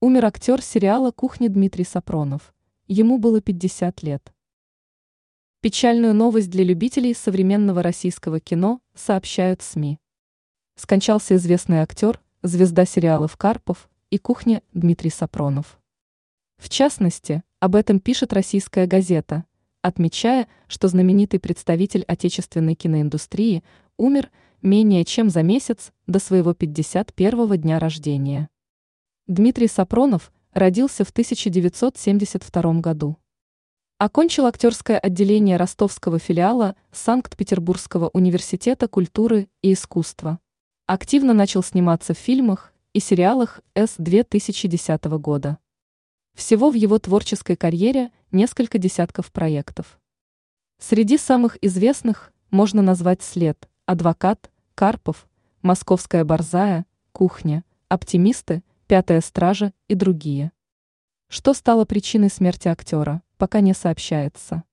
[0.00, 2.54] Умер актер сериала «Кухня» Дмитрий Сапронов.
[2.86, 4.32] Ему было 50 лет.
[5.60, 9.98] Печальную новость для любителей современного российского кино сообщают СМИ.
[10.76, 15.80] Скончался известный актер, звезда сериалов «Карпов» и «Кухня» Дмитрий Сапронов.
[16.58, 19.46] В частности, об этом пишет российская газета,
[19.82, 23.64] отмечая, что знаменитый представитель отечественной киноиндустрии
[23.96, 24.30] умер
[24.62, 28.48] менее чем за месяц до своего 51-го дня рождения.
[29.28, 33.18] Дмитрий Сапронов родился в 1972 году.
[33.98, 40.38] Окончил актерское отделение ростовского филиала Санкт-Петербургского университета культуры и искусства.
[40.86, 45.58] Активно начал сниматься в фильмах и сериалах с 2010 года.
[46.34, 50.00] Всего в его творческой карьере несколько десятков проектов.
[50.78, 55.28] Среди самых известных можно назвать «След», «Адвокат», «Карпов»,
[55.60, 60.50] «Московская борзая», «Кухня», «Оптимисты», «Пятая стража» и другие.
[61.28, 64.64] Что стало причиной смерти актера, пока не сообщается.